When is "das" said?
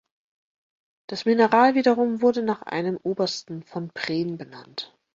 1.07-1.25